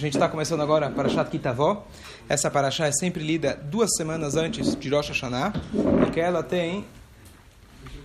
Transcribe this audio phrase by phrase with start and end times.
[0.00, 1.86] gente está começando agora a Parashat Kitavó.
[2.28, 5.52] Essa Parashá é sempre lida duas semanas antes de Rosh Hashanah,
[6.00, 6.86] porque ela tem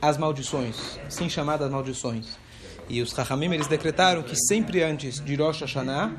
[0.02, 2.38] as maldições, assim chamadas maldições.
[2.90, 6.12] E os Rahamim, eles decretaram que sempre antes de Rosh Hashanah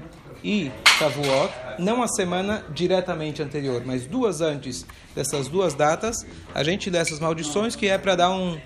[0.42, 6.88] e Shavuot, não a semana diretamente anterior, mas duas antes dessas duas datas, a gente
[6.88, 8.58] lê essas maldições que é para dar um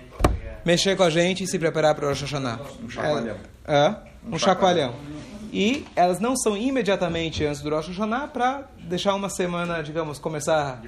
[0.63, 2.59] mexer com a gente e se preparar para Rosh Hashanah.
[2.81, 3.37] Um chacoalhão.
[3.67, 3.95] É, é,
[4.31, 4.95] um chacoalhão.
[5.51, 10.81] E elas não são imediatamente antes do Rosh Hashanah para deixar uma semana, digamos, começar...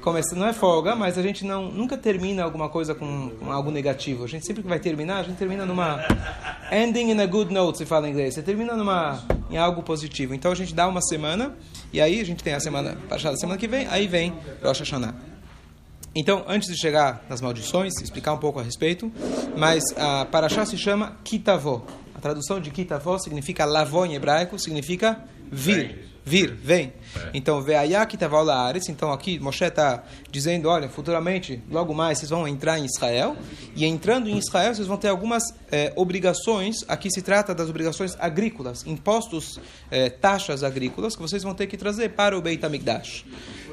[0.00, 3.68] Começa, não é folga, mas a gente não, nunca termina alguma coisa com, com algo
[3.70, 4.24] negativo.
[4.24, 6.02] A gente sempre que vai terminar, a gente termina numa
[6.70, 8.34] ending in a good note, se fala em inglês.
[8.34, 10.34] Você termina numa, em algo positivo.
[10.34, 11.52] Então a gente dá uma semana
[11.92, 14.32] e aí a gente tem a semana, a semana que vem, aí vem
[14.62, 15.14] Rosh Hashanah.
[16.14, 19.12] Então, antes de chegar nas maldições, explicar um pouco a respeito,
[19.56, 21.84] mas a Parashá se chama Kitavó.
[22.18, 25.22] A tradução de Kitavó significa lavó em hebraico, significa
[25.52, 26.08] vir.
[26.24, 26.92] Vir, vem.
[27.32, 28.88] Então, Veayá Kitavó Laaretz.
[28.88, 30.02] Então, aqui Moshe está
[30.32, 33.36] dizendo: olha, futuramente, logo mais, vocês vão entrar em Israel.
[33.76, 36.78] E entrando em Israel, vocês vão ter algumas eh, obrigações.
[36.88, 41.76] Aqui se trata das obrigações agrícolas, impostos, eh, taxas agrícolas, que vocês vão ter que
[41.76, 43.24] trazer para o Beit HaMikdash.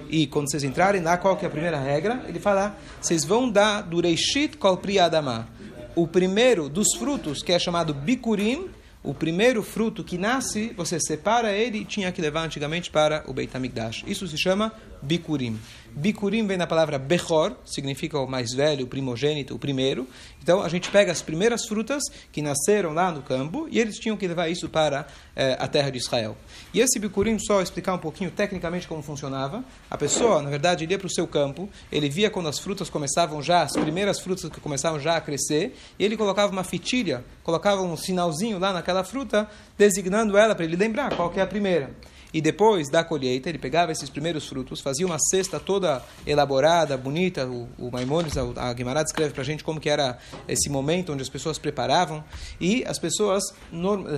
[0.08, 2.24] E quando vocês entrarem lá, qual que é a primeira regra?
[2.28, 5.55] Ele fala: vocês vão dar do Reishit Kol Pri Adamah.
[5.96, 8.70] O primeiro dos frutos, que é chamado Bikurim,
[9.02, 13.34] o primeiro fruto que nasce, você separa ele e tinha que levar antigamente para o
[13.34, 14.04] Beit HaMikdash.
[14.06, 15.60] Isso se chama Bikurim.
[15.98, 20.06] Bikurim vem da palavra Bechor, significa o mais velho, o primogênito, o primeiro.
[20.44, 24.18] Então a gente pega as primeiras frutas que nasceram lá no campo e eles tinham
[24.18, 26.36] que levar isso para eh, a terra de Israel.
[26.74, 29.64] E esse Bikurim, só explicar um pouquinho tecnicamente como funcionava.
[29.90, 33.42] A pessoa, na verdade, ia para o seu campo, ele via quando as frutas começavam
[33.42, 37.82] já, as primeiras frutas que começavam já a crescer, e ele colocava uma fitilha, colocava
[37.82, 41.92] um sinalzinho lá naquela fruta, designando ela para ele lembrar qual que é a primeira.
[42.34, 47.48] E depois da colheita, ele pegava esses primeiros frutos, fazia uma cesta toda elaborada, bonita.
[47.48, 51.22] O, o Maimonides, a Guimarães escreve para a gente como que era esse momento onde
[51.22, 52.24] as pessoas preparavam.
[52.60, 53.44] E as pessoas,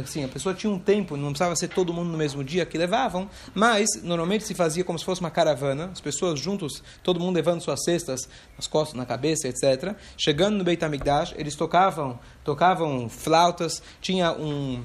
[0.03, 2.77] assim, a pessoa tinha um tempo, não precisava ser todo mundo no mesmo dia que
[2.77, 7.35] levavam, mas normalmente se fazia como se fosse uma caravana, as pessoas juntos, todo mundo
[7.35, 9.95] levando suas cestas nas costas, na cabeça, etc.
[10.17, 14.83] Chegando no Beit HaMikdash, eles tocavam, tocavam flautas, tinha um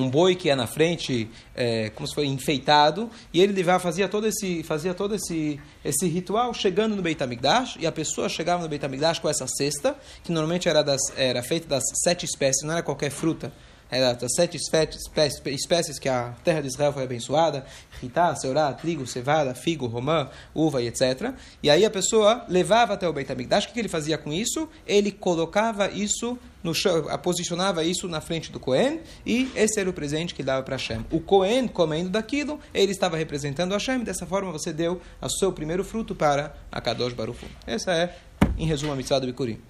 [0.00, 4.26] um boi que ia na frente, é, como se fosse enfeitado, e ele fazia todo
[4.26, 8.68] esse, fazia todo esse, esse ritual chegando no Beit HaMikdash, e a pessoa chegava no
[8.68, 12.72] Beit HaMikdash com essa cesta, que normalmente era, das, era feita das sete espécies, não
[12.72, 13.52] era qualquer fruta,
[13.90, 17.64] das sete espécies, que a terra de Israel foi abençoada,
[18.00, 21.32] ritá, seorá, trigo, cevada, figo, romã, uva e etc.
[21.62, 24.68] E aí a pessoa levava até o Beit HaMikdash, o que ele fazia com isso?
[24.86, 29.92] Ele colocava isso no chão, posicionava isso na frente do Cohen, e esse era o
[29.92, 31.06] presente que dava para Hashem.
[31.10, 35.84] O Cohen, comendo daquilo, ele estava representando Hashem, dessa forma você deu o seu primeiro
[35.84, 38.16] fruto para a Kadosh Baruch Essa é,
[38.58, 39.60] em resumo, a mitzvah do Bikurim.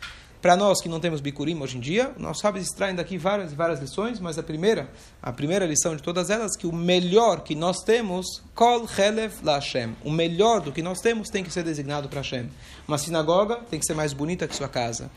[0.47, 3.81] Para nós que não temos Bikurim hoje em dia, nós sábios extraem daqui várias várias
[3.81, 4.89] lições, mas a primeira,
[5.21, 9.57] a primeira lição de todas elas, que o melhor que nós temos, Kol Chelev La
[9.57, 9.97] Hashem.
[10.05, 12.49] O melhor do que nós temos tem que ser designado para Hashem.
[12.87, 15.11] Uma sinagoga tem que ser mais bonita que sua casa.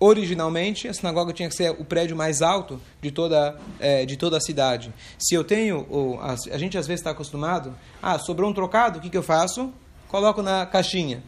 [0.00, 4.38] Originalmente, a sinagoga tinha que ser o prédio mais alto de toda, é, de toda
[4.38, 4.94] a cidade.
[5.18, 8.98] Se eu tenho, o, a, a gente às vezes está acostumado, ah, sobrou um trocado,
[8.98, 9.70] o que, que eu faço?
[10.08, 11.22] Coloco na caixinha.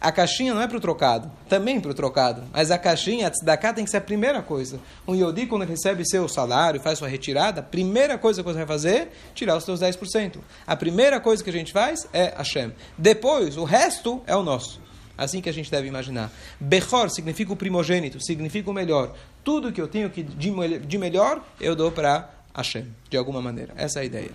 [0.00, 2.42] A caixinha não é para o trocado, também para o trocado.
[2.52, 4.80] Mas a caixinha, a tzedakah, tem que ser a primeira coisa.
[5.06, 8.66] Um Yodi, quando recebe seu salário, faz sua retirada, a primeira coisa que você vai
[8.66, 10.38] fazer tirar os seus 10%.
[10.66, 12.72] A primeira coisa que a gente faz é Hashem.
[12.96, 14.80] Depois, o resto é o nosso.
[15.18, 16.32] Assim que a gente deve imaginar.
[16.58, 19.14] Bechor significa o primogênito, significa o melhor.
[19.44, 23.74] Tudo que eu tenho que de melhor, eu dou para Hashem, de alguma maneira.
[23.76, 24.30] Essa é a ideia.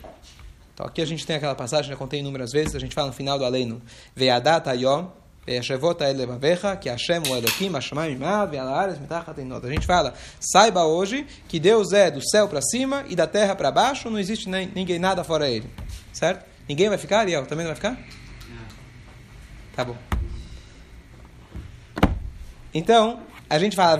[0.76, 3.14] Então, aqui a gente tem aquela passagem, já contei inúmeras vezes, a gente fala no
[3.14, 3.82] final do Aleino.
[4.16, 5.08] Ve'adat ayom
[6.76, 7.70] que Hashem o Elohim,
[9.64, 13.56] A gente fala, saiba hoje que Deus é do céu para cima e da terra
[13.56, 15.70] para baixo, não existe nem, ninguém nada fora ele.
[16.12, 16.46] Certo?
[16.68, 17.46] Ninguém vai ficar, Ariel?
[17.46, 17.98] Também não vai ficar?
[19.76, 19.96] Tá bom.
[22.74, 23.96] Então, a gente fala,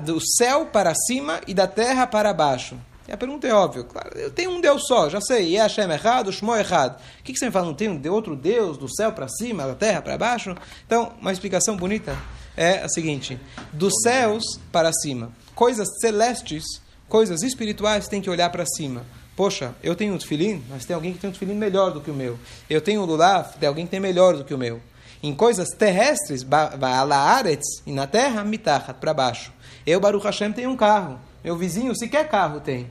[0.00, 2.78] do céu para cima e da terra para baixo.
[3.08, 3.84] E a pergunta é óbvia.
[3.84, 5.56] Claro, eu tenho um Deus só, já sei.
[5.56, 7.00] É Hashem errado, Shmo errado.
[7.20, 7.64] O que, que você me fala?
[7.64, 10.54] Não tem um outro Deus do céu para cima, da terra para baixo?
[10.86, 12.14] Então, uma explicação bonita
[12.54, 13.40] é a seguinte:
[13.72, 15.32] dos céus para cima.
[15.54, 16.62] Coisas celestes,
[17.08, 19.06] coisas espirituais, tem que olhar para cima.
[19.34, 22.10] Poxa, eu tenho um tefilim, mas tem alguém que tem um tefilim melhor do que
[22.10, 22.38] o meu.
[22.68, 24.82] Eu tenho um lulav, tem alguém que tem melhor do que o meu.
[25.22, 26.46] Em coisas terrestres,
[26.80, 29.52] alaaretz, e na terra, mitachat, para baixo.
[29.86, 31.18] Eu, Baruch Hashem, tenho um carro.
[31.42, 32.90] Meu vizinho sequer carro tem.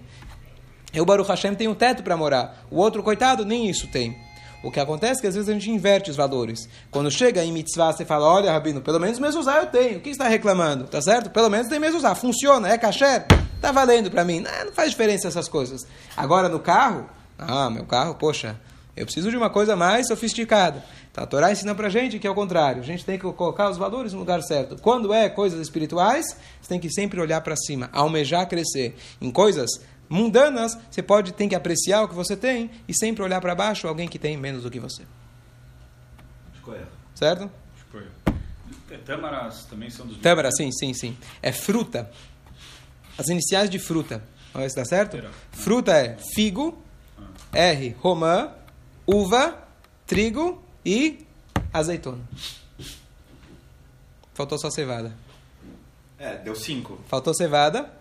[0.94, 2.66] Eu, Baruch Hashem, tenho teto para morar.
[2.72, 4.18] O outro, coitado, nem isso tem.
[4.64, 6.68] O que acontece é que às vezes a gente inverte os valores.
[6.90, 10.00] Quando chega em mitzvah, você fala, olha, Rabino, pelo menos mezuzá eu tenho.
[10.00, 10.86] O que está reclamando?
[10.86, 11.30] Tá certo?
[11.30, 12.16] Pelo menos tem mezuzá.
[12.16, 13.26] Funciona, é kasher.
[13.62, 14.40] Tá valendo para mim.
[14.40, 15.86] Não, não faz diferença essas coisas.
[16.16, 17.06] Agora no carro,
[17.38, 18.60] ah, meu carro, poxa,
[18.96, 20.84] eu preciso de uma coisa mais sofisticada.
[21.12, 22.82] Então, a Torá ensina pra gente que é o contrário.
[22.82, 24.76] A gente tem que colocar os valores no lugar certo.
[24.82, 26.26] Quando é coisas espirituais,
[26.60, 28.96] você tem que sempre olhar para cima, almejar crescer.
[29.22, 29.70] Em coisas
[30.10, 33.88] mundanas, você pode tem que apreciar o que você tem e sempre olhar para baixo
[33.88, 35.04] alguém que tem menos do que você.
[36.54, 36.88] Escolha.
[37.16, 37.50] Certo?
[37.78, 38.08] Escolha.
[39.06, 41.18] Tâmaras também são dos Tâmara, sim, sim, sim.
[41.42, 42.10] É fruta.
[43.18, 44.24] As iniciais de fruta.
[44.54, 45.18] Vamos ver se dá certo?
[45.52, 46.78] Fruta é figo,
[47.54, 48.52] R, romã,
[49.06, 49.68] uva,
[50.06, 51.26] trigo e
[51.74, 52.24] azeitona.
[54.34, 55.16] Faltou só cevada.
[56.20, 57.00] É, deu cinco.
[57.08, 57.92] Faltou cevada.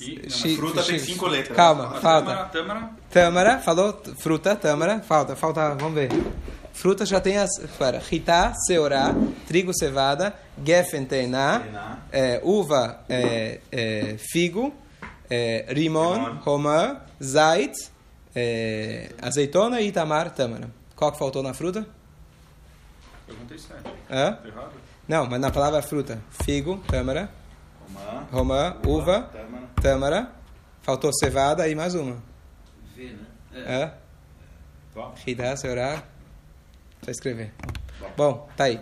[0.00, 1.56] E, Não, fruta tem chi- cinco letras.
[1.56, 2.30] Calma, falta.
[2.30, 6.08] tâmara, tâmara, Tâmara, falou fruta, tâmara, falta, falta, vamos ver.
[6.72, 9.12] Fruta já tem as, para, ritá, seorá,
[9.48, 10.32] trigo, cevada,
[10.64, 14.72] gefen, teiná, é, uva, é, é, figo,
[15.28, 16.34] é, rimon, Rimon.
[16.42, 17.74] romã, zait,
[18.36, 20.70] é, azeitona e itamar, tâmara.
[20.94, 21.84] Qual que faltou na fruta?
[23.26, 23.90] perguntei sete.
[24.10, 24.38] Hã?
[24.44, 24.70] Errado?
[25.06, 26.20] Não, mas na palavra fruta.
[26.44, 27.28] Figo, tâmara,
[27.92, 28.26] Romã.
[28.30, 29.67] romã, uva, Tâmara.
[29.80, 30.32] Tâmara,
[30.82, 32.22] faltou cevada e mais uma.
[32.96, 33.16] V,
[33.52, 33.92] né?
[34.94, 35.12] Tá.
[35.24, 36.02] Ritá, seorá,
[37.04, 37.52] só escrever.
[38.16, 38.80] Bom, tá aí.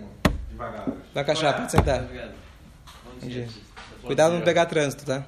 [0.51, 0.87] Devagar.
[1.15, 2.03] Vai cachar, pode sentar.
[2.05, 2.35] Obrigado.
[3.21, 3.49] Bom dia.
[4.03, 5.27] Cuidado não pegar trânsito, tá?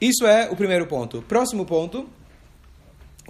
[0.00, 1.22] Isso é o primeiro ponto.
[1.22, 2.08] Próximo ponto.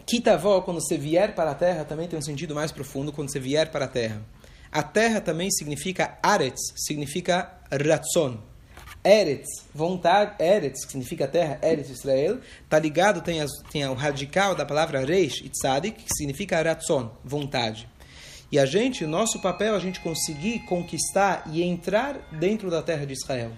[0.06, 3.40] Kitavó, quando você vier para a terra, também tem um sentido mais profundo quando você
[3.40, 4.22] vier para a terra.
[4.70, 8.38] A terra também significa Aretz, significa Ratzon.
[9.08, 14.54] Eretz, vontade, Eretz, que significa terra, Eretz Israel, tá ligado, tem, as, tem o radical
[14.54, 17.88] da palavra Reish e Tzadik, que significa Ratzon, vontade.
[18.52, 22.82] E a gente, o nosso papel é a gente conseguir conquistar e entrar dentro da
[22.82, 23.52] terra de Israel.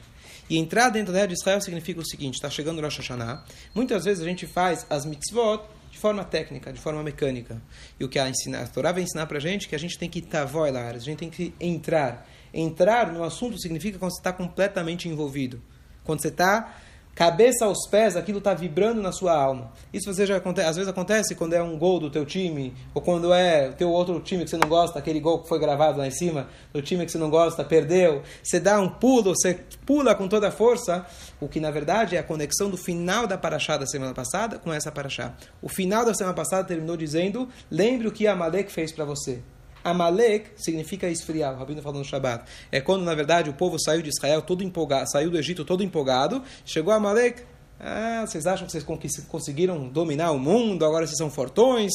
[0.48, 3.44] E entrar dentro da terra de Israel significa o seguinte: está chegando o Rosh Hashanah.
[3.74, 7.60] Muitas vezes a gente faz as mitzvot de forma técnica, de forma mecânica.
[7.98, 9.78] E o que a, ensina, a Torá vai ensinar para a gente é que a
[9.78, 12.26] gente tem que tavoilar, a gente tem que entrar.
[12.52, 15.60] Entrar no assunto significa quando você está completamente envolvido.
[16.04, 16.74] Quando você está
[17.14, 19.70] cabeça aos pés, aquilo está vibrando na sua alma.
[19.92, 23.02] Isso você já acontece, às vezes acontece quando é um gol do teu time, ou
[23.02, 25.98] quando é o teu outro time que você não gosta, aquele gol que foi gravado
[25.98, 28.22] lá em cima, do time que você não gosta, perdeu.
[28.42, 31.04] Você dá um pulo, você pula com toda a força,
[31.40, 34.72] o que na verdade é a conexão do final da paraxá da semana passada com
[34.72, 35.34] essa paraxá.
[35.60, 39.42] O final da semana passada terminou dizendo: lembre o que Amalek fez para você.
[39.82, 42.44] Amalek significa esfriar, o Rabino falou no Shabbat.
[42.70, 45.82] É quando, na verdade, o povo saiu de Israel todo empolgado, saiu do Egito todo
[45.82, 47.42] empolgado, chegou Amalek,
[47.78, 48.84] ah, vocês acham que vocês
[49.28, 51.90] conseguiram dominar o mundo, agora vocês são fortões,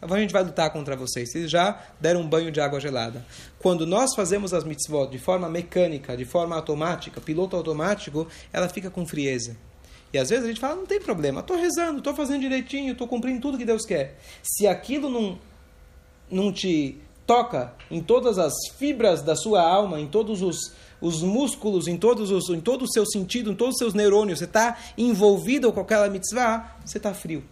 [0.00, 1.30] a gente vai lutar contra vocês.
[1.30, 3.24] Vocês já deram um banho de água gelada.
[3.58, 8.90] Quando nós fazemos as mitzvot de forma mecânica, de forma automática, piloto automático, ela fica
[8.90, 9.56] com frieza.
[10.12, 13.06] E às vezes a gente fala, não tem problema, estou rezando, estou fazendo direitinho, estou
[13.06, 14.18] cumprindo tudo que Deus quer.
[14.42, 15.38] Se aquilo não,
[16.30, 21.86] não te toca em todas as fibras da sua alma, em todos os, os músculos,
[21.86, 24.78] em, todos os, em todo o seu sentido, em todos os seus neurônios, você está
[24.96, 27.44] envolvido com aquela mitzvah, você está frio.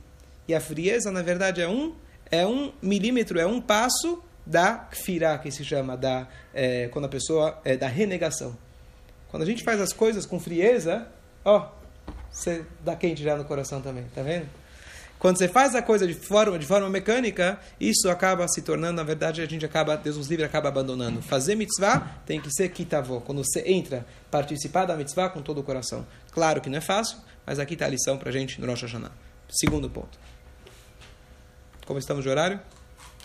[0.48, 1.92] E a frieza, na verdade, é um,
[2.30, 7.08] é um milímetro, é um passo da kfirá, que se chama, da, é, quando a
[7.08, 8.56] pessoa, é, da renegação.
[9.28, 11.06] Quando a gente faz as coisas com frieza,
[11.44, 11.68] ó,
[12.30, 14.48] você dá quente já no coração também, tá vendo?
[15.18, 19.02] Quando você faz a coisa de forma, de forma mecânica, isso acaba se tornando, na
[19.02, 21.22] verdade, a gente acaba, Deus nos livre, acaba abandonando.
[21.22, 23.20] Fazer mitzvah tem que ser kitavó.
[23.20, 26.06] Quando você entra, participar da mitzvah com todo o coração.
[26.30, 28.82] Claro que não é fácil, mas aqui está a lição para a gente no Rosh
[28.82, 29.12] Hashanah.
[29.48, 30.18] Segundo ponto.
[31.86, 32.60] Como estamos de horário?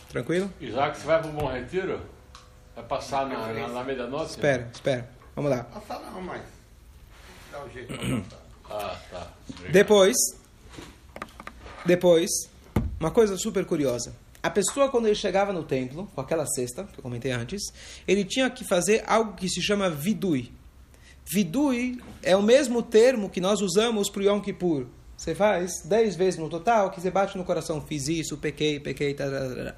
[0.10, 0.52] Tranquilo?
[0.60, 2.02] Isaac, você vai para um bom retiro?
[2.76, 4.32] Vai passar na, na, na medianoite?
[4.32, 5.10] Espera, espera.
[5.36, 5.64] Vamos lá.
[5.64, 6.42] Passar não, mas
[7.52, 8.42] dá um jeito pra passar.
[8.74, 9.28] Ah, tá.
[9.50, 9.74] Obrigado.
[9.74, 10.16] Depois,
[11.86, 12.30] depois,
[13.00, 14.14] uma coisa super curiosa.
[14.44, 17.62] A pessoa, quando ele chegava no templo, com aquela cesta, que eu comentei antes,
[18.08, 20.52] ele tinha que fazer algo que se chama vidui.
[21.32, 24.88] Vidui é o mesmo termo que nós usamos para o Yom Kippur.
[25.16, 29.14] Você faz dez vezes no total, que você bate no coração, fiz isso, pequei, pequei,
[29.14, 29.76] tá, tá, tá, tá.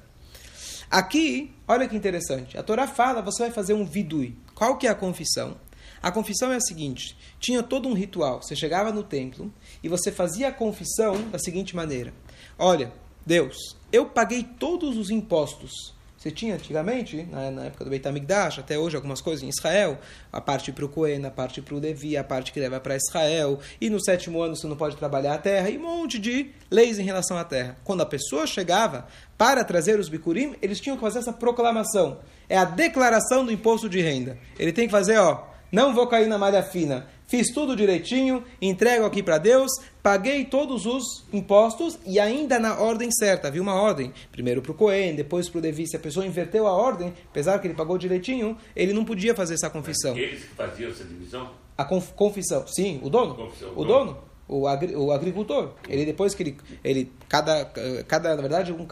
[0.90, 2.56] Aqui, olha que interessante.
[2.56, 4.36] A Torá fala, você vai fazer um vidui.
[4.54, 5.56] Qual que é a confissão?
[6.04, 8.42] A confissão é a seguinte: tinha todo um ritual.
[8.42, 9.52] Você chegava no templo
[9.84, 12.12] e você fazia a confissão da seguinte maneira:
[12.58, 12.90] Olha,
[13.24, 15.94] Deus, eu paguei todos os impostos.
[16.16, 19.98] Você tinha antigamente, na, época do Beit HaMikdash, até hoje algumas coisas em Israel,
[20.32, 22.96] a parte para o Cohen, a parte para o Levi, a parte que leva para
[22.96, 26.50] Israel, e no sétimo ano você não pode trabalhar a terra, e um monte de
[26.70, 27.76] leis em relação à terra.
[27.84, 32.20] Quando a pessoa chegava para trazer os bikurim, eles tinham que fazer essa proclamação.
[32.48, 34.38] É a declaração do imposto de renda.
[34.58, 37.06] Ele tem que fazer, ó, não vou cair na malha fina.
[37.26, 39.70] Fiz tudo direitinho, entrego aqui para Deus,
[40.02, 43.48] paguei todos os impostos e ainda na ordem certa.
[43.48, 45.86] Havia uma ordem, primeiro para o Cohen, depois para o Levi.
[45.86, 49.54] Se a pessoa inverteu a ordem, apesar que ele pagou direitinho, ele não podia fazer
[49.54, 50.16] essa confissão.
[50.16, 51.50] Eles que faziam essa divisão?
[51.76, 53.34] A conf confissão, sim, o dono.
[53.34, 54.18] Confissão, o o dono.
[54.46, 55.72] O, agri o agricultor.
[55.88, 57.64] Ele depois que ele, ele cada,
[58.06, 58.86] cada na verdade, um,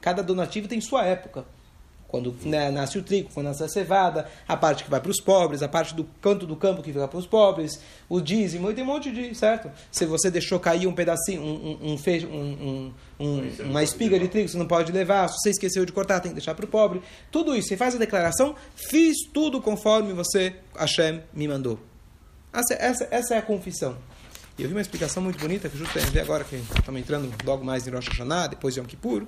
[0.00, 1.46] cada donativo tem sua época
[2.08, 5.20] quando né, nasce o trigo, quando nasce a cevada, a parte que vai para os
[5.20, 8.74] pobres, a parte do canto do campo que vai para os pobres, o dízimo, e
[8.74, 9.70] tem um monte de, certo?
[9.92, 11.98] Se você deixou cair um pedacinho, um, um,
[12.30, 16.20] um, um uma espiga de trigo, você não pode levar, se você esqueceu de cortar,
[16.20, 17.02] tem que deixar para o pobre.
[17.30, 21.78] Tudo isso, você faz a declaração, fiz tudo conforme você, Hashem, me mandou.
[22.50, 23.96] Essa, essa, essa é a confissão.
[24.58, 27.64] E eu vi uma explicação muito bonita, que justo ver agora que estamos entrando logo
[27.64, 29.24] mais em Rosh Hashanah, depois de Yom Kippur,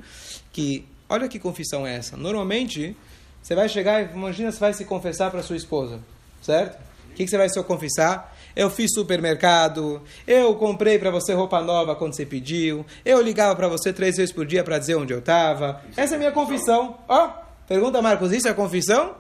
[0.51, 2.17] que Olha que confissão é essa.
[2.17, 2.97] Normalmente,
[3.43, 5.99] você vai chegar e imagina você vai se confessar para sua esposa,
[6.41, 6.81] certo?
[7.11, 8.37] O que, que você vai se confessar?
[8.55, 13.67] Eu fiz supermercado, eu comprei para você roupa nova quando você pediu, eu ligava para
[13.67, 15.83] você três vezes por dia para dizer onde eu estava.
[15.97, 16.99] Essa é a minha confissão.
[17.09, 19.17] Ó, oh, pergunta Marcos, isso é confissão?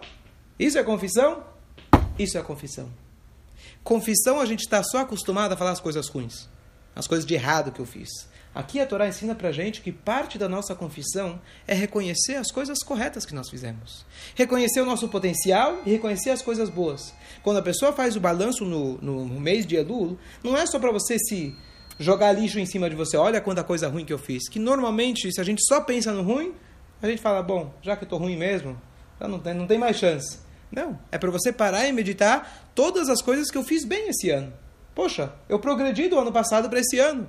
[0.56, 1.42] Isso é confissão?
[2.16, 2.88] Isso é confissão.
[3.82, 6.48] Confissão a gente está só acostumado a falar as coisas ruins,
[6.94, 8.29] as coisas de errado que eu fiz.
[8.52, 12.82] Aqui a Torá ensina para gente que parte da nossa confissão é reconhecer as coisas
[12.82, 14.04] corretas que nós fizemos.
[14.34, 17.14] Reconhecer o nosso potencial e reconhecer as coisas boas.
[17.44, 20.90] Quando a pessoa faz o balanço no, no mês de Elul, não é só para
[20.90, 21.56] você se
[21.96, 24.48] jogar lixo em cima de você, olha quanta coisa ruim que eu fiz.
[24.48, 26.52] Que normalmente, se a gente só pensa no ruim,
[27.00, 28.80] a gente fala, bom, já que eu estou ruim mesmo,
[29.20, 30.38] já não tem, não tem mais chance.
[30.72, 34.30] Não, é para você parar e meditar todas as coisas que eu fiz bem esse
[34.30, 34.52] ano.
[34.94, 37.28] Poxa, eu progredi do ano passado para esse ano.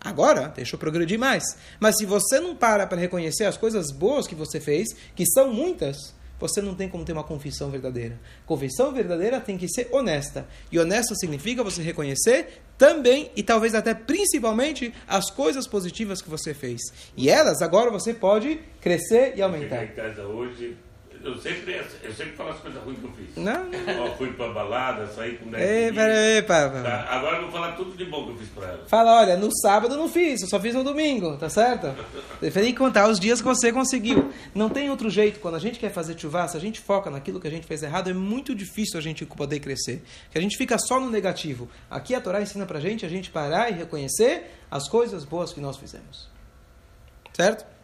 [0.00, 1.42] Agora, deixa eu progredir mais.
[1.80, 5.52] Mas se você não para para reconhecer as coisas boas que você fez, que são
[5.52, 8.18] muitas, você não tem como ter uma confissão verdadeira.
[8.46, 10.46] Confissão verdadeira tem que ser honesta.
[10.70, 16.54] E honesta significa você reconhecer também e talvez até principalmente as coisas positivas que você
[16.54, 16.80] fez.
[17.16, 19.88] E elas agora você pode crescer e aumentar.
[20.32, 20.76] Hoje,
[21.22, 23.36] eu sempre, eu sempre falo as coisas ruins que eu fiz.
[23.36, 23.68] Não.
[24.02, 27.72] Ó, fui pra balada, saí com 10 Ei, peraí, pá, Tá, Agora eu vou falar
[27.72, 28.84] tudo de bom que eu fiz pra ela.
[28.86, 31.94] Fala, olha, no sábado eu não fiz, eu só fiz no domingo, tá certo?
[32.40, 34.30] Que contar os dias que você conseguiu.
[34.54, 35.40] Não tem outro jeito.
[35.40, 37.82] Quando a gente quer fazer chuva, se a gente foca naquilo que a gente fez
[37.82, 40.02] errado, é muito difícil a gente poder crescer.
[40.24, 41.68] Porque a gente fica só no negativo.
[41.90, 45.60] Aqui a Torá ensina pra gente a gente parar e reconhecer as coisas boas que
[45.60, 46.28] nós fizemos.
[47.32, 47.77] Certo?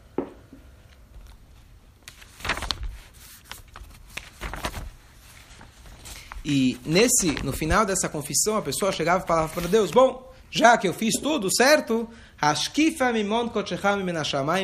[6.44, 10.76] E nesse, no final dessa confissão, a pessoa chegava e falava para Deus: Bom, já
[10.76, 12.08] que eu fiz tudo certo,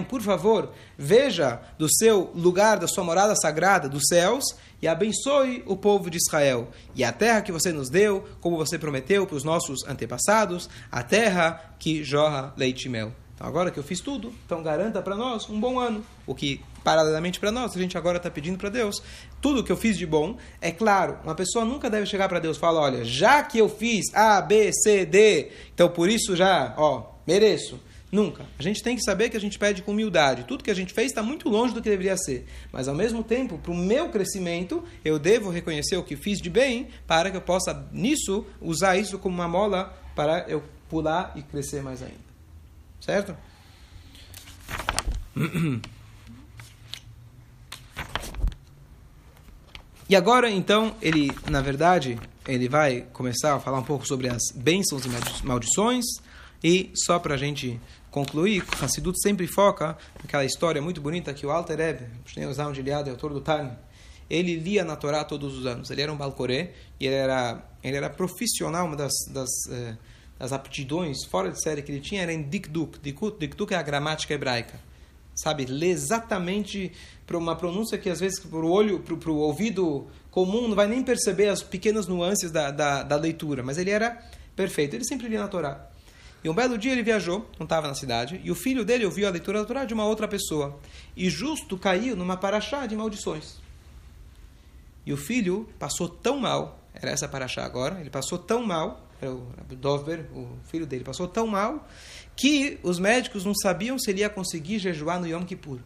[0.05, 4.45] por favor, veja do seu lugar, da sua morada sagrada dos céus
[4.83, 8.79] e abençoe o povo de Israel e a terra que você nos deu, como você
[8.79, 13.13] prometeu para os nossos antepassados, a terra que jorra leite e mel.
[13.35, 16.05] Então, agora que eu fiz tudo, então garanta para nós um bom ano.
[16.27, 19.03] O que, paralelamente para nós, a gente agora está pedindo para Deus.
[19.41, 22.57] Tudo que eu fiz de bom, é claro, uma pessoa nunca deve chegar para Deus
[22.57, 26.75] e falar: olha, já que eu fiz A, B, C, D, então por isso já,
[26.77, 27.81] ó, mereço.
[28.13, 28.45] Nunca.
[28.59, 30.43] A gente tem que saber que a gente pede com humildade.
[30.43, 32.45] Tudo que a gente fez está muito longe do que deveria ser.
[32.73, 36.51] Mas, ao mesmo tempo, para o meu crescimento, eu devo reconhecer o que fiz de
[36.51, 41.43] bem para que eu possa, nisso, usar isso como uma mola para eu pular e
[41.43, 42.19] crescer mais ainda.
[43.01, 43.37] Certo?
[50.11, 54.43] E agora, então, ele, na verdade, ele vai começar a falar um pouco sobre as
[54.53, 56.05] bênçãos e maldições.
[56.65, 61.51] E só para a gente concluir, Hassidut sempre foca naquela história muito bonita que o
[61.53, 62.07] Alter Rebbe,
[62.53, 63.71] Zalman de Eliade, autor do Tani,
[64.29, 65.93] ele lia na Torá todos os anos.
[65.93, 69.95] Ele era um balcoré e ele era, ele era profissional, uma das, das eh,
[70.41, 72.99] as aptidões fora de série que ele tinha era em Dikduk.
[72.99, 74.81] Dikduk é a gramática hebraica.
[75.43, 76.93] Sabe, ler exatamente
[77.27, 80.87] para uma pronúncia que às vezes para o olho, para o ouvido comum não vai
[80.87, 84.23] nem perceber as pequenas nuances da, da, da, leitura, mas ele era
[84.55, 84.95] perfeito.
[84.95, 85.87] Ele sempre lia na Torá.
[86.45, 89.27] E um belo dia ele viajou, não estava na cidade, e o filho dele ouviu
[89.27, 90.79] a leitura da Torá de uma outra pessoa.
[91.17, 93.57] E justo caiu numa paraxá de maldições.
[95.07, 99.75] E o filho passou tão mal, era essa paraxá agora, ele passou tão mal o
[99.75, 101.89] Dover, o filho dele, passou tão mal
[102.37, 105.79] que os médicos não sabiam se ele ia conseguir jejuar no Yom Kippur.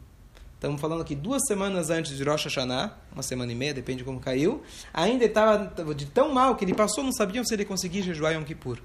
[0.54, 4.04] Estamos falando aqui duas semanas antes de Rosh Hashanah, uma semana e meia, depende de
[4.04, 4.62] como caiu.
[4.94, 8.44] Ainda estava de tão mal que ele passou, não sabiam se ele conseguia jejuar Yom
[8.44, 8.78] Kippur.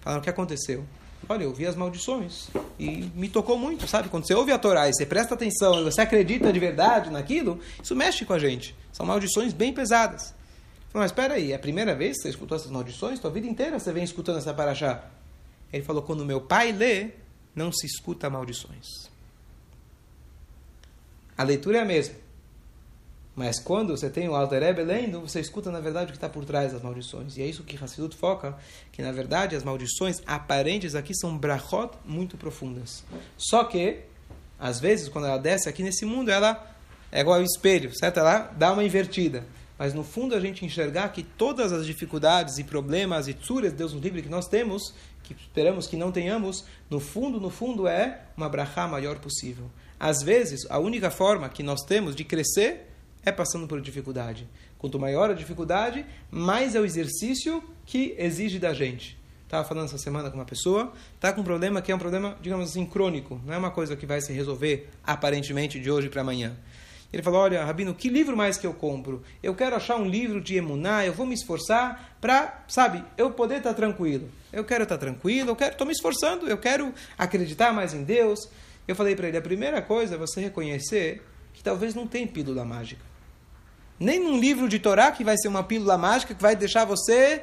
[0.00, 0.84] Falaram, o que aconteceu?
[1.26, 2.48] Olha, eu vi as maldições
[2.78, 4.10] e me tocou muito, sabe?
[4.10, 7.58] Quando você ouve a Torá e você presta atenção e você acredita de verdade naquilo,
[7.82, 8.76] isso mexe com a gente.
[8.92, 10.34] São maldições bem pesadas.
[10.94, 13.18] Falei, mas espera aí, é a primeira vez que você escutou essas maldições?
[13.18, 15.10] Tua vida inteira você vem escutando essa paraxá.
[15.72, 17.10] Ele falou, quando meu pai lê,
[17.52, 19.10] não se escuta maldições.
[21.36, 22.14] A leitura é a mesma.
[23.34, 26.28] Mas quando você tem o Alter Rebbe lendo, você escuta na verdade o que está
[26.28, 27.36] por trás das maldições.
[27.36, 28.56] E é isso que Hassidut foca,
[28.92, 33.02] que na verdade as maldições aparentes aqui são brachot muito profundas.
[33.36, 33.98] Só que,
[34.60, 36.72] às vezes, quando ela desce aqui nesse mundo, ela
[37.10, 38.20] é igual ao espelho, certo?
[38.20, 39.44] Ela dá uma invertida.
[39.78, 43.92] Mas no fundo a gente enxergar que todas as dificuldades e problemas e tsuras, Deus
[43.92, 48.22] nos livre, que nós temos, que esperamos que não tenhamos, no fundo, no fundo é
[48.36, 49.70] uma brachá maior possível.
[49.98, 52.90] Às vezes, a única forma que nós temos de crescer
[53.24, 54.46] é passando por dificuldade.
[54.78, 59.18] Quanto maior a dificuldade, mais é o exercício que exige da gente.
[59.44, 62.36] Estava falando essa semana com uma pessoa, está com um problema que é um problema,
[62.42, 63.40] digamos assim, crônico.
[63.44, 66.56] Não é uma coisa que vai se resolver aparentemente de hoje para amanhã.
[67.14, 69.22] Ele falou: Olha, Rabino, que livro mais que eu compro?
[69.40, 73.58] Eu quero achar um livro de emuná, eu vou me esforçar para, sabe, eu poder
[73.58, 74.28] estar tá tranquilo.
[74.52, 78.02] Eu quero estar tá tranquilo, eu quero, estou me esforçando, eu quero acreditar mais em
[78.02, 78.48] Deus.
[78.88, 82.64] Eu falei para ele: a primeira coisa é você reconhecer que talvez não tem pílula
[82.64, 83.02] mágica.
[83.98, 87.42] Nem num livro de Torá que vai ser uma pílula mágica que vai deixar você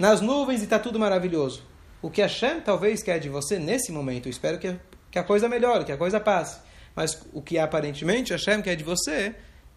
[0.00, 1.62] nas nuvens e está tudo maravilhoso.
[2.00, 4.74] O que Hashem talvez quer de você nesse momento, eu espero que,
[5.10, 6.71] que a coisa melhore, que a coisa passe.
[6.94, 9.34] Mas o que aparentemente Hashem quer de você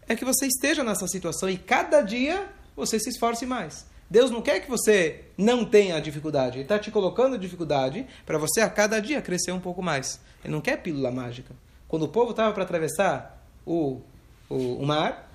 [0.08, 3.86] é que você esteja nessa situação e cada dia você se esforce mais.
[4.08, 6.56] Deus não quer que você não tenha dificuldade.
[6.56, 10.20] Ele está te colocando dificuldade para você a cada dia crescer um pouco mais.
[10.44, 11.54] Ele não quer pílula mágica.
[11.88, 14.00] Quando o povo estava para atravessar o,
[14.48, 15.28] o, o, mar,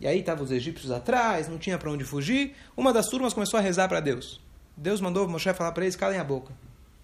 [0.00, 3.58] e aí estavam os egípcios atrás, não tinha para onde fugir, uma das turmas começou
[3.58, 4.40] a rezar para Deus.
[4.76, 6.52] Deus mandou Moshe falar para eles: calem a boca.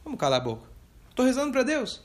[0.02, 0.66] Vamos calar a boca.
[1.10, 2.02] Estou rezando para Deus.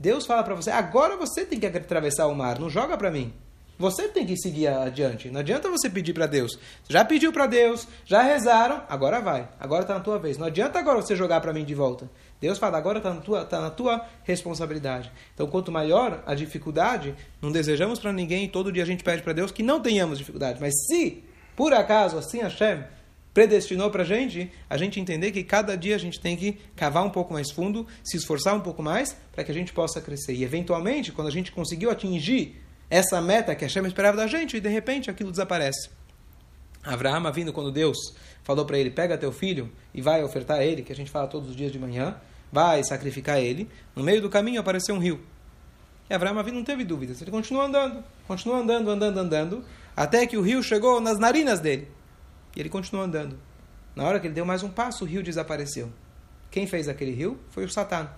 [0.00, 3.34] Deus fala para você, agora você tem que atravessar o mar, não joga para mim.
[3.78, 5.30] Você tem que seguir adiante.
[5.30, 6.58] Não adianta você pedir para Deus.
[6.88, 9.48] Já pediu para Deus, já rezaram, agora vai.
[9.58, 10.36] Agora está na tua vez.
[10.36, 12.10] Não adianta agora você jogar para mim de volta.
[12.40, 15.10] Deus fala, agora está na, tua, tá na tua responsabilidade.
[15.34, 19.32] Então, quanto maior a dificuldade, não desejamos para ninguém, todo dia a gente pede para
[19.34, 20.58] Deus que não tenhamos dificuldade.
[20.60, 21.24] Mas se,
[21.56, 22.84] por acaso, assim Hashem
[23.32, 27.04] predestinou para a gente, a gente entender que cada dia a gente tem que cavar
[27.04, 30.34] um pouco mais fundo, se esforçar um pouco mais, para que a gente possa crescer.
[30.34, 34.56] E, eventualmente, quando a gente conseguiu atingir essa meta que a Hashem esperava da gente,
[34.56, 35.88] e de repente aquilo desaparece.
[36.82, 37.96] Avraham vindo quando Deus
[38.42, 41.50] falou para ele, pega teu filho e vai ofertar ele, que a gente fala todos
[41.50, 42.16] os dias de manhã,
[42.50, 45.20] vai sacrificar ele, no meio do caminho apareceu um rio.
[46.08, 49.64] E Avraham vindo não teve dúvidas, ele continuou andando, continuou andando, andando, andando,
[49.96, 51.86] até que o rio chegou nas narinas dele.
[52.56, 53.38] E ele continuou andando.
[53.94, 55.90] Na hora que ele deu mais um passo, o rio desapareceu.
[56.50, 58.08] Quem fez aquele rio foi o Satã.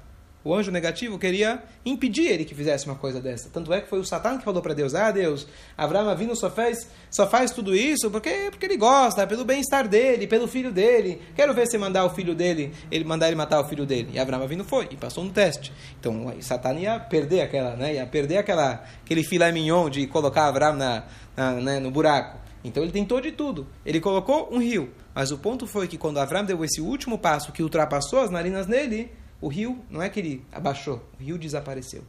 [0.45, 3.49] O anjo negativo queria impedir ele que fizesse uma coisa dessa.
[3.49, 5.47] Tanto é que foi o Satã que falou para Deus: Ah, Deus,
[5.79, 10.27] Abraão Avino só faz, só faz tudo isso porque, porque ele gosta, pelo bem-estar dele,
[10.27, 11.23] pelo filho dele.
[11.37, 14.11] Quero ver se mandar o filho dele, ele mandar ele matar o filho dele.
[14.15, 15.73] E Abraão Avino foi e passou no teste.
[16.01, 17.95] Então Satã ia perder aquela, né?
[17.95, 21.05] Ia perder aquela, aquele filé mignon de colocar Abraão na,
[21.37, 22.42] na né, no buraco.
[22.65, 23.67] Então ele tentou de tudo.
[23.85, 24.91] Ele colocou um rio.
[25.15, 28.67] Mas o ponto foi que quando Avram deu esse último passo que ultrapassou as narinas
[28.67, 32.05] dele, o rio não é que ele abaixou, o rio desapareceu.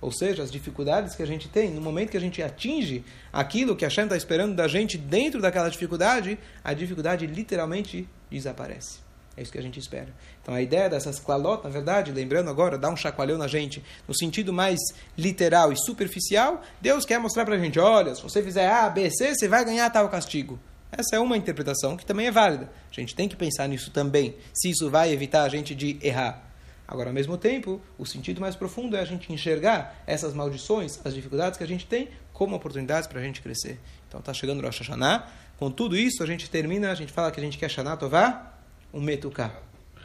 [0.00, 3.76] Ou seja, as dificuldades que a gente tem, no momento que a gente atinge aquilo
[3.76, 9.09] que a Shem está esperando da gente dentro daquela dificuldade, a dificuldade literalmente desaparece.
[9.40, 10.08] É isso que a gente espera.
[10.42, 14.14] Então a ideia dessas clalot, na verdade, lembrando agora, dá um chacoalhão na gente, no
[14.14, 14.78] sentido mais
[15.16, 19.10] literal e superficial, Deus quer mostrar para a gente, olha, se você fizer A, B,
[19.10, 20.60] C, você vai ganhar tal castigo.
[20.92, 22.70] Essa é uma interpretação que também é válida.
[22.90, 26.46] A gente tem que pensar nisso também, se isso vai evitar a gente de errar.
[26.86, 31.14] Agora, ao mesmo tempo, o sentido mais profundo é a gente enxergar essas maldições, as
[31.14, 33.80] dificuldades que a gente tem, como oportunidades para a gente crescer.
[34.06, 35.26] Então, está chegando o Rosh Hashanah.
[35.56, 38.49] Com tudo isso, a gente termina, a gente fala que a gente quer Shana Tová,
[38.92, 39.52] um Metuká.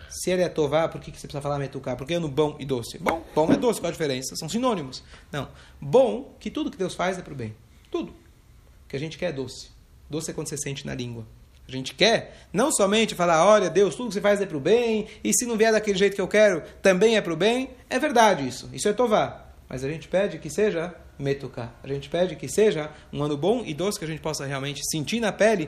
[0.10, 1.96] Se ele é Tová, por que, que você precisa falar Metuká?
[1.96, 2.98] Porque é no bom e doce.
[2.98, 4.36] Bom, bom é doce, qual a diferença?
[4.36, 5.04] São sinônimos.
[5.32, 5.50] Não.
[5.82, 7.56] Bom, que tudo que Deus faz é para o bem.
[7.92, 8.12] Tudo.
[8.12, 9.70] O que a gente quer é doce.
[10.10, 11.26] Doce é quando você sente na língua.
[11.68, 14.60] A gente quer não somente falar, olha, Deus, tudo que você faz é para o
[14.60, 17.72] bem, e se não vier daquele jeito que eu quero, também é para o bem.
[17.90, 19.48] É verdade isso, isso é tová.
[19.68, 21.74] Mas a gente pede que seja metuká.
[21.82, 24.82] A gente pede que seja um ano bom e doce, que a gente possa realmente
[24.92, 25.68] sentir na pele,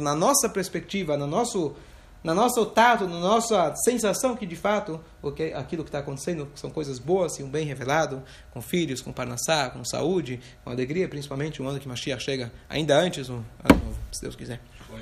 [0.00, 1.74] na nossa perspectiva, no nosso
[2.22, 6.48] na nosso tato, na nossa sensação que de fato o que, aquilo que está acontecendo
[6.54, 11.08] são coisas boas e um bem revelado, com filhos, com parnassá, com saúde, com alegria,
[11.08, 14.60] principalmente um ano que Mashiach chega ainda antes, um novo, se Deus quiser.
[14.88, 15.00] Foi,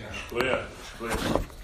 [0.98, 1.59] foi.